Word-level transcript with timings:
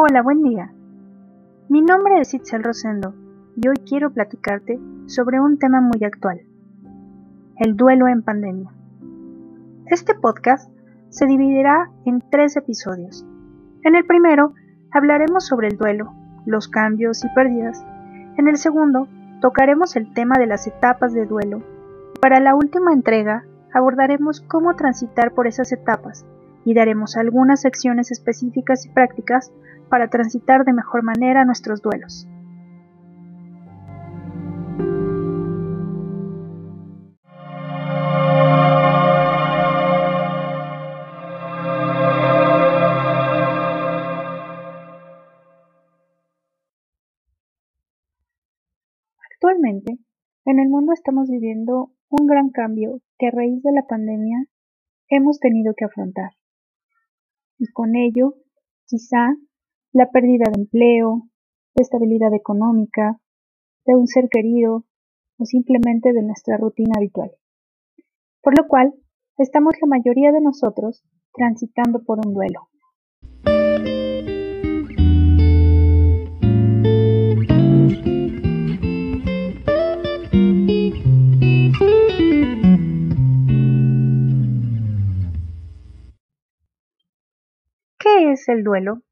Hola, 0.00 0.22
buen 0.22 0.44
día. 0.44 0.70
Mi 1.68 1.82
nombre 1.82 2.20
es 2.20 2.32
Itzel 2.32 2.62
Rosendo 2.62 3.16
y 3.56 3.66
hoy 3.66 3.78
quiero 3.78 4.10
platicarte 4.12 4.78
sobre 5.06 5.40
un 5.40 5.58
tema 5.58 5.80
muy 5.80 6.04
actual, 6.04 6.40
el 7.56 7.76
duelo 7.76 8.06
en 8.06 8.22
pandemia. 8.22 8.70
Este 9.86 10.14
podcast 10.14 10.70
se 11.08 11.26
dividirá 11.26 11.90
en 12.04 12.22
tres 12.30 12.56
episodios. 12.56 13.26
En 13.82 13.96
el 13.96 14.06
primero 14.06 14.54
hablaremos 14.92 15.44
sobre 15.44 15.66
el 15.66 15.76
duelo, 15.76 16.12
los 16.46 16.68
cambios 16.68 17.24
y 17.24 17.28
pérdidas. 17.34 17.84
En 18.36 18.46
el 18.46 18.56
segundo 18.56 19.08
tocaremos 19.40 19.96
el 19.96 20.14
tema 20.14 20.38
de 20.38 20.46
las 20.46 20.68
etapas 20.68 21.12
de 21.12 21.26
duelo. 21.26 21.60
Para 22.20 22.38
la 22.38 22.54
última 22.54 22.92
entrega 22.92 23.46
abordaremos 23.74 24.42
cómo 24.42 24.76
transitar 24.76 25.34
por 25.34 25.48
esas 25.48 25.72
etapas 25.72 26.24
y 26.64 26.74
daremos 26.74 27.16
algunas 27.16 27.60
secciones 27.62 28.10
específicas 28.10 28.86
y 28.86 28.90
prácticas 28.90 29.52
para 29.88 30.08
transitar 30.08 30.64
de 30.64 30.72
mejor 30.72 31.02
manera 31.02 31.44
nuestros 31.44 31.80
duelos. 31.82 32.28
Actualmente, 49.40 49.98
en 50.46 50.58
el 50.58 50.68
mundo 50.68 50.92
estamos 50.92 51.30
viviendo 51.30 51.92
un 52.10 52.26
gran 52.26 52.50
cambio 52.50 53.00
que 53.18 53.28
a 53.28 53.30
raíz 53.30 53.62
de 53.62 53.72
la 53.72 53.86
pandemia 53.86 54.46
hemos 55.08 55.38
tenido 55.38 55.74
que 55.76 55.84
afrontar. 55.84 56.37
Y 57.58 57.66
con 57.72 57.96
ello, 57.96 58.34
quizá, 58.86 59.34
la 59.92 60.10
pérdida 60.10 60.44
de 60.52 60.62
empleo, 60.62 61.28
de 61.74 61.82
estabilidad 61.82 62.32
económica, 62.34 63.20
de 63.84 63.94
un 63.94 64.06
ser 64.06 64.28
querido 64.30 64.84
o 65.38 65.44
simplemente 65.44 66.12
de 66.12 66.22
nuestra 66.22 66.56
rutina 66.56 66.94
habitual. 66.96 67.32
Por 68.42 68.58
lo 68.58 68.68
cual, 68.68 68.94
estamos 69.38 69.74
la 69.80 69.88
mayoría 69.88 70.32
de 70.32 70.40
nosotros 70.40 71.02
transitando 71.32 72.02
por 72.04 72.24
un 72.24 72.34
duelo. 72.34 72.68
Es 88.38 88.48
el 88.48 88.62
duelo? 88.62 89.02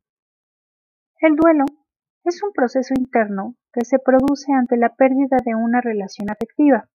El 1.18 1.34
duelo 1.34 1.64
es 2.24 2.42
un 2.42 2.52
proceso 2.52 2.94
interno 2.96 3.56
que 3.72 3.84
se 3.84 3.98
produce 3.98 4.52
ante 4.52 4.76
la 4.76 4.94
pérdida 4.94 5.38
de 5.44 5.54
una 5.54 5.80
relación 5.80 6.30
afectiva, 6.30 6.88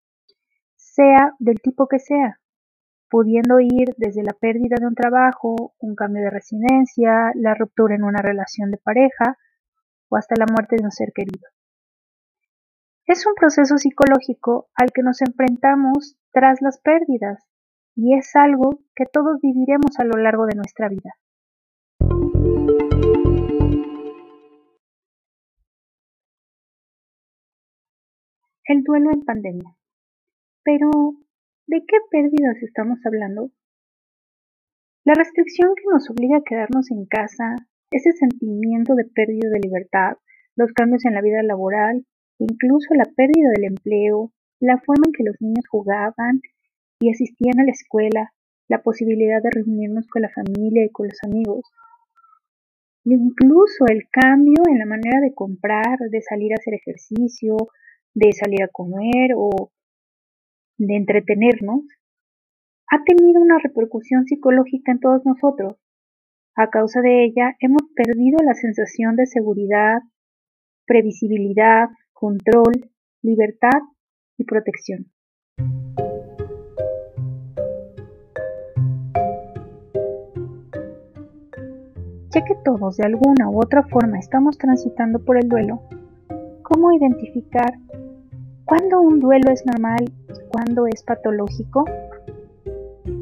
sea 0.77 1.33
del 1.39 1.61
tipo 1.61 1.89
que 1.89 1.99
sea, 1.99 2.41
pudiendo 3.09 3.61
ir 3.61 3.95
desde 3.97 4.23
la 4.23 4.35
pérdida 4.35 4.77
de 4.79 4.87
un 4.87 4.95
trabajo, 4.95 5.75
un 5.79 5.95
cambio 5.95 6.23
de 6.23 6.31
residencia, 6.31 7.33
la 7.35 7.55
ruptura 7.55 7.95
en 7.95 8.05
una 8.05 8.21
relación 8.21 8.71
de 8.71 8.79
pareja 8.79 9.39
o 10.09 10.17
hasta 10.17 10.35
la 10.37 10.47
muerte 10.47 10.77
de 10.77 10.85
un 10.85 10.91
ser 10.91 11.13
querido. 11.15 11.49
Es 13.07 13.27
un 13.27 13.35
proceso 13.35 13.79
psicológico 13.79 14.69
al 14.75 14.93
que 14.93 15.03
nos 15.03 15.23
enfrentamos 15.23 16.19
tras 16.31 16.61
las 16.61 16.79
pérdidas 16.81 17.47
y 17.95 18.17
es 18.17 18.37
algo 18.37 18.81
que 18.95 19.07
todos 19.07 19.41
viviremos 19.41 19.99
a 19.99 20.05
lo 20.05 20.19
largo 20.19 20.47
de 20.47 20.57
nuestra 20.57 20.89
vida. 20.89 21.15
El 28.71 28.83
duelo 28.83 29.11
en 29.11 29.23
pandemia. 29.23 29.75
Pero, 30.63 30.91
¿de 31.67 31.85
qué 31.89 31.97
pérdidas 32.11 32.63
estamos 32.63 32.99
hablando? 33.07 33.51
La 35.07 35.15
restricción 35.15 35.73
que 35.75 35.89
nos 35.91 36.11
obliga 36.11 36.37
a 36.37 36.43
quedarnos 36.45 36.91
en 36.91 37.07
casa, 37.07 37.57
ese 37.91 38.13
sentimiento 38.13 38.95
de 38.95 39.07
pérdida 39.07 39.49
de 39.49 39.61
libertad, 39.61 40.19
los 40.55 40.71
cambios 40.73 41.07
en 41.07 41.15
la 41.15 41.23
vida 41.23 41.43
laboral, 41.43 42.05
incluso 42.39 42.93
la 42.93 43.07
pérdida 43.17 43.49
del 43.57 43.65
empleo, 43.65 44.33
la 44.61 44.77
forma 44.77 45.05
en 45.07 45.13
que 45.13 45.25
los 45.25 45.37
niños 45.41 45.65
jugaban 45.71 46.43
y 47.01 47.11
asistían 47.11 47.61
a 47.61 47.65
la 47.65 47.73
escuela, 47.73 48.35
la 48.69 48.83
posibilidad 48.83 49.43
de 49.43 49.51
reunirnos 49.51 50.07
con 50.09 50.21
la 50.21 50.29
familia 50.29 50.85
y 50.85 50.91
con 50.91 51.07
los 51.07 51.19
amigos, 51.25 51.63
incluso 53.15 53.87
el 53.89 54.09
cambio 54.11 54.63
en 54.69 54.79
la 54.79 54.87
manera 54.87 55.21
de 55.21 55.35
comprar, 55.35 55.99
de 56.11 56.21
salir 56.23 56.53
a 56.53 56.57
hacer 56.59 56.75
ejercicio, 56.75 57.57
de 58.15 58.33
salir 58.33 58.63
a 58.63 58.69
comer 58.69 59.33
o 59.37 59.71
de 60.79 60.97
entretenernos, 60.97 61.83
ha 62.91 63.05
tenido 63.05 63.41
una 63.41 63.59
repercusión 63.59 64.25
psicológica 64.25 64.93
en 64.93 65.01
todos 65.01 65.25
nosotros. 65.25 65.75
A 66.57 66.71
causa 66.71 67.01
de 67.01 67.25
ella 67.25 67.55
hemos 67.61 67.83
perdido 67.95 68.39
la 68.45 68.55
sensación 68.55 69.15
de 69.17 69.27
seguridad, 69.27 70.01
previsibilidad, 70.87 71.89
control, 72.13 72.91
libertad 73.23 73.81
y 74.39 74.45
protección. 74.45 75.13
Ya 82.39 82.45
que 82.45 82.55
todos 82.65 82.97
de 82.97 83.05
alguna 83.05 83.51
u 83.51 83.59
otra 83.59 83.83
forma 83.83 84.17
estamos 84.17 84.57
transitando 84.59 85.19
por 85.19 85.39
el 85.39 85.49
duelo, 85.49 85.83
¿cómo 86.63 86.93
identificar 86.93 87.75
¿Cuándo 88.65 89.01
un 89.01 89.19
duelo 89.19 89.51
es 89.51 89.67
normal 89.67 90.05
y 90.05 90.49
cuándo 90.53 90.87
es 90.87 91.03
patológico? 91.03 91.85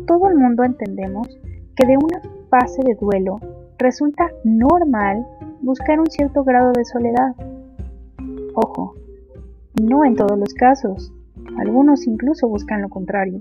Todo 0.06 0.28
el 0.28 0.36
mundo 0.36 0.64
entendemos 0.64 1.28
que 1.76 1.86
de 1.86 1.96
una 1.96 2.20
fase 2.50 2.82
de 2.84 2.94
duelo 2.96 3.38
resulta 3.78 4.28
normal 4.44 5.26
buscar 5.62 5.98
un 5.98 6.10
cierto 6.10 6.44
grado 6.44 6.72
de 6.72 6.84
soledad. 6.84 7.34
Ojo, 8.54 8.96
no 9.80 10.04
en 10.04 10.14
todos 10.16 10.38
los 10.38 10.52
casos, 10.52 11.10
algunos 11.56 12.06
incluso 12.06 12.48
buscan 12.48 12.82
lo 12.82 12.90
contrario. 12.90 13.40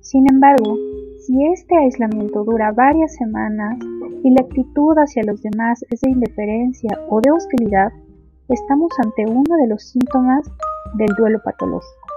Sin 0.00 0.30
embargo, 0.30 0.76
si 1.20 1.46
este 1.46 1.76
aislamiento 1.76 2.44
dura 2.44 2.72
varias 2.72 3.14
semanas 3.14 3.78
y 4.26 4.30
la 4.30 4.40
actitud 4.40 4.96
hacia 4.96 5.22
los 5.22 5.40
demás 5.40 5.84
es 5.88 6.00
de 6.00 6.10
indiferencia 6.10 6.98
o 7.08 7.20
de 7.20 7.30
hostilidad, 7.30 7.92
estamos 8.48 8.90
ante 8.98 9.24
uno 9.24 9.56
de 9.56 9.68
los 9.68 9.84
síntomas 9.84 10.50
del 10.94 11.14
duelo 11.16 11.40
patológico. 11.44 12.08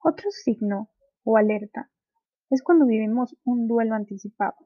Otro 0.00 0.28
signo 0.32 0.90
o 1.22 1.36
alerta 1.36 1.92
es 2.50 2.60
cuando 2.64 2.86
vivimos 2.86 3.36
un 3.44 3.68
duelo 3.68 3.94
anticipado. 3.94 4.56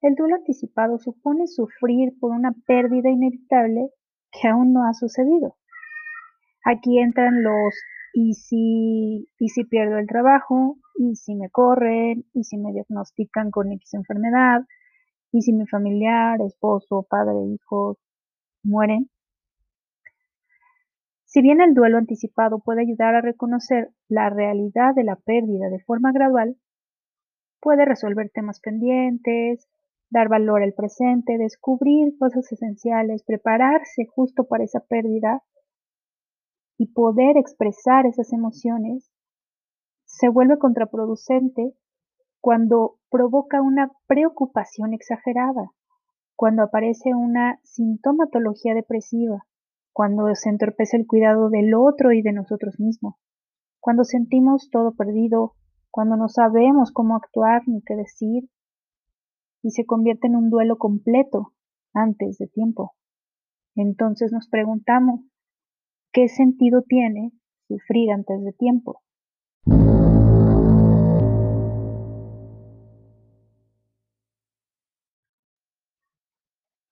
El 0.00 0.16
duelo 0.16 0.34
anticipado 0.34 0.98
supone 0.98 1.46
sufrir 1.46 2.18
por 2.18 2.32
una 2.32 2.50
pérdida 2.66 3.08
inevitable 3.08 3.90
que 4.32 4.48
aún 4.48 4.72
no 4.72 4.84
ha 4.84 4.94
sucedido. 4.94 5.56
Aquí 6.64 6.98
entran 6.98 7.42
los 7.42 7.74
y 8.14 8.34
si, 8.34 9.28
y 9.38 9.48
si 9.48 9.64
pierdo 9.64 9.98
el 9.98 10.06
trabajo, 10.06 10.78
y 10.96 11.16
si 11.16 11.34
me 11.34 11.50
corren, 11.50 12.24
y 12.32 12.44
si 12.44 12.56
me 12.56 12.72
diagnostican 12.72 13.50
con 13.50 13.72
X 13.72 13.94
enfermedad, 13.94 14.62
y 15.32 15.42
si 15.42 15.52
mi 15.52 15.66
familiar, 15.66 16.40
esposo, 16.40 17.06
padre, 17.10 17.34
hijos 17.52 17.98
mueren. 18.62 19.10
Si 21.24 21.42
bien 21.42 21.60
el 21.60 21.74
duelo 21.74 21.98
anticipado 21.98 22.60
puede 22.60 22.82
ayudar 22.82 23.16
a 23.16 23.20
reconocer 23.20 23.90
la 24.08 24.30
realidad 24.30 24.94
de 24.94 25.02
la 25.02 25.16
pérdida 25.16 25.68
de 25.68 25.80
forma 25.80 26.12
gradual, 26.12 26.56
puede 27.60 27.84
resolver 27.84 28.30
temas 28.30 28.60
pendientes, 28.60 29.68
dar 30.10 30.28
valor 30.28 30.62
al 30.62 30.72
presente, 30.72 31.36
descubrir 31.36 32.16
cosas 32.18 32.50
esenciales, 32.52 33.24
prepararse 33.24 34.06
justo 34.06 34.44
para 34.44 34.64
esa 34.64 34.80
pérdida 34.80 35.42
y 36.76 36.86
poder 36.92 37.36
expresar 37.36 38.06
esas 38.06 38.32
emociones 38.32 39.10
se 40.04 40.28
vuelve 40.28 40.58
contraproducente 40.58 41.74
cuando 42.40 42.98
provoca 43.10 43.62
una 43.62 43.90
preocupación 44.06 44.92
exagerada, 44.92 45.72
cuando 46.36 46.62
aparece 46.62 47.14
una 47.14 47.58
sintomatología 47.62 48.74
depresiva, 48.74 49.46
cuando 49.92 50.34
se 50.34 50.50
entorpece 50.50 50.96
el 50.96 51.06
cuidado 51.06 51.48
del 51.48 51.74
otro 51.74 52.12
y 52.12 52.22
de 52.22 52.32
nosotros 52.32 52.78
mismos, 52.78 53.14
cuando 53.80 54.04
sentimos 54.04 54.68
todo 54.70 54.94
perdido, 54.94 55.54
cuando 55.90 56.16
no 56.16 56.28
sabemos 56.28 56.90
cómo 56.92 57.16
actuar 57.16 57.62
ni 57.66 57.82
qué 57.82 57.94
decir, 57.94 58.48
y 59.62 59.70
se 59.70 59.86
convierte 59.86 60.26
en 60.26 60.36
un 60.36 60.50
duelo 60.50 60.76
completo 60.76 61.52
antes 61.94 62.36
de 62.38 62.48
tiempo. 62.48 62.94
Entonces 63.74 64.32
nos 64.32 64.48
preguntamos, 64.48 65.20
¿qué 66.14 66.28
sentido 66.28 66.82
tiene 66.82 67.32
sufrir 67.66 68.12
antes 68.12 68.40
de 68.44 68.52
tiempo. 68.52 69.02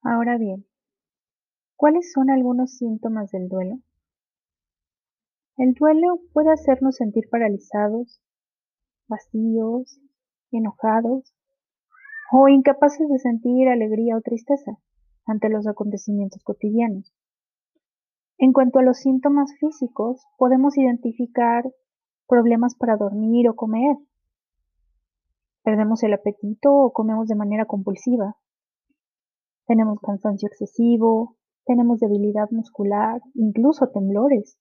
Ahora 0.03 0.37
bien, 0.39 0.67
¿cuáles 1.77 2.11
son 2.13 2.31
algunos 2.31 2.77
síntomas 2.77 3.31
del 3.31 3.49
duelo? 3.49 3.79
El 5.57 5.75
duelo 5.75 6.19
puede 6.33 6.51
hacernos 6.51 6.97
sentir 6.97 7.29
paralizados, 7.31 8.21
vacíos, 9.07 10.01
enojados 10.51 11.33
o 12.33 12.49
incapaces 12.49 13.09
de 13.09 13.21
sentir 13.21 13.69
alegría 13.69 14.17
o 14.17 14.21
tristeza 14.21 14.73
ante 15.27 15.49
los 15.49 15.69
acontecimientos 15.69 16.43
cotidianos. 16.43 17.13
En 18.43 18.53
cuanto 18.53 18.81
a 18.81 18.83
los 18.83 18.99
síntomas 18.99 19.55
físicos, 19.61 20.27
podemos 20.37 20.77
identificar 20.77 21.63
problemas 22.27 22.75
para 22.75 22.97
dormir 22.97 23.49
o 23.49 23.55
comer. 23.55 23.97
Perdemos 25.63 26.03
el 26.03 26.13
apetito 26.13 26.75
o 26.75 26.93
comemos 26.93 27.29
de 27.29 27.37
manera 27.37 27.67
compulsiva. 27.67 28.37
Tenemos 29.69 30.01
cansancio 30.01 30.49
excesivo, 30.49 31.37
tenemos 31.67 32.01
debilidad 32.01 32.51
muscular, 32.51 33.21
incluso 33.35 33.91
temblores. 33.91 34.59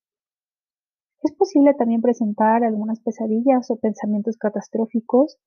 Es 1.23 1.33
posible 1.33 1.73
también 1.73 2.01
presentar 2.01 2.63
algunas 2.63 2.99
pesadillas 2.99 3.71
o 3.71 3.79
pensamientos 3.79 4.37
catastróficos 4.37 5.39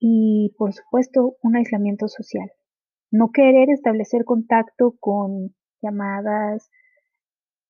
y, 0.00 0.52
por 0.58 0.72
supuesto, 0.72 1.36
un 1.42 1.54
aislamiento 1.54 2.08
social. 2.08 2.50
No 3.12 3.30
querer 3.30 3.70
establecer 3.70 4.24
contacto 4.24 4.96
con 4.98 5.54
llamadas, 5.82 6.70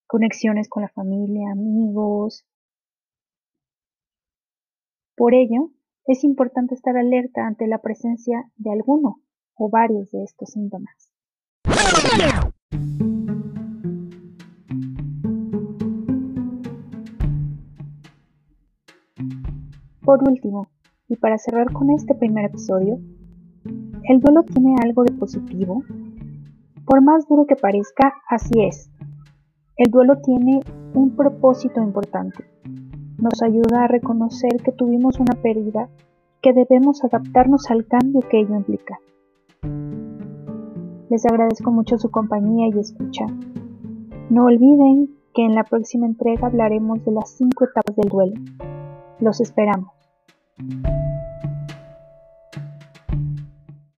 conexiones 0.07 0.69
con 0.69 0.83
la 0.83 0.89
familia, 0.89 1.51
amigos. 1.53 2.45
Por 5.17 5.35
ello, 5.35 5.71
es 6.07 6.25
importante 6.25 6.75
estar 6.75 6.97
alerta 6.97 7.47
ante 7.47 7.67
la 7.67 7.79
presencia 7.79 8.45
de 8.57 8.73
alguno 8.73 9.21
o 9.55 9.69
varios 9.71 10.11
de 10.13 10.23
estos 10.23 10.51
síntomas. 10.51 11.13
Por 20.05 20.29
último, 20.29 20.69
y 21.09 21.17
para 21.17 21.39
cerrar 21.39 21.73
con 21.73 21.91
este 21.91 22.15
primer 22.15 22.45
episodio, 22.45 23.01
el 24.05 24.21
duelo 24.21 24.45
tiene 24.45 24.77
algo 24.81 25.03
de 25.03 25.13
positivo. 25.13 25.83
Por 26.87 27.03
más 27.03 27.27
duro 27.29 27.47
que 27.47 27.57
parezca, 27.57 28.15
así 28.29 28.63
es. 28.63 28.91
El 29.77 29.91
duelo 29.91 30.19
tiene 30.23 30.61
un 30.95 31.17
propósito 31.17 31.83
importante. 31.83 32.45
Nos 33.19 33.43
ayuda 33.43 33.85
a 33.85 33.89
reconocer 33.89 34.63
que 34.63 34.73
tuvimos 34.73 35.19
una 35.19 35.35
pérdida, 35.43 35.89
que 36.41 36.53
debemos 36.53 37.03
adaptarnos 37.05 37.71
al 37.71 37.87
cambio 37.87 38.21
que 38.31 38.41
ello 38.41 38.55
implica. 38.55 39.01
Les 41.11 41.27
agradezco 41.27 41.73
mucho 41.73 41.99
su 41.99 42.11
compañía 42.11 42.69
y 42.69 42.79
escucha. 42.79 43.27
No 44.31 44.45
olviden 44.45 45.11
que 45.35 45.45
en 45.45 45.55
la 45.55 45.65
próxima 45.65 46.07
entrega 46.07 46.47
hablaremos 46.47 47.05
de 47.05 47.13
las 47.13 47.31
cinco 47.31 47.65
etapas 47.65 47.97
del 47.97 48.09
duelo. 48.09 48.35
Los 49.21 49.41
esperamos. 49.41 49.91